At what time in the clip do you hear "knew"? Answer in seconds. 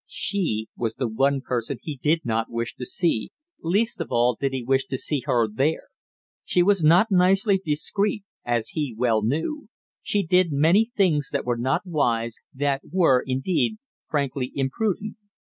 9.21-9.69